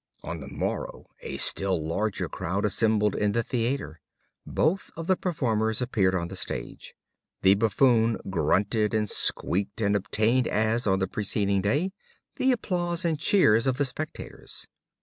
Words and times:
On 0.23 0.39
the 0.39 0.47
morrow 0.47 1.05
a 1.21 1.37
still 1.37 1.79
larger 1.79 2.27
crowd 2.27 2.65
assembled 2.65 3.13
in 3.15 3.33
the 3.33 3.43
theater. 3.43 4.01
Both 4.47 4.89
of 4.97 5.05
the 5.05 5.15
performers 5.15 5.79
appeared 5.79 6.15
on 6.15 6.27
the 6.27 6.35
stage. 6.35 6.95
The 7.43 7.53
Buffoon 7.53 8.17
grunted 8.27 8.95
and 8.95 9.07
squeaked, 9.07 9.79
and 9.79 9.95
obtained, 9.95 10.47
as 10.47 10.87
on 10.87 10.97
the 10.97 11.07
preceding 11.07 11.61
day, 11.61 11.91
the 12.37 12.51
applause 12.51 13.05
and 13.05 13.19
cheers 13.19 13.67
of 13.67 13.77
the 13.77 13.85
spectators. 13.85 14.65